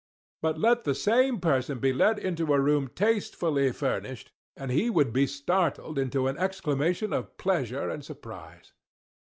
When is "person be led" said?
1.39-2.17